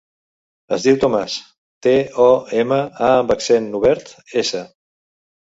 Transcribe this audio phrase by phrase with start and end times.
[0.77, 1.35] Es diu Tomàs:
[1.87, 1.93] te,
[2.23, 2.27] o,
[2.63, 4.11] ema, a amb accent obert,
[4.45, 4.65] essa.